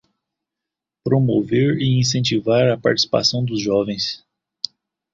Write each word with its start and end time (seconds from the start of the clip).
Promover 1.07 1.77
e 1.77 1.99
incentivar 1.99 2.71
a 2.71 2.75
participação 2.75 3.45
dos 3.45 3.61
jovens. 3.61 4.25